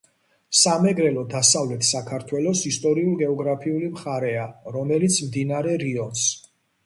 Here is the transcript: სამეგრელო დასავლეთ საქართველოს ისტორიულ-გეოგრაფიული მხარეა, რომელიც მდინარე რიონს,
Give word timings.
სამეგრელო 0.59 1.25
დასავლეთ 1.33 1.85
საქართველოს 1.89 2.63
ისტორიულ-გეოგრაფიული 2.71 3.91
მხარეა, 3.97 4.47
რომელიც 4.79 5.19
მდინარე 5.29 5.77
რიონს, 5.85 6.27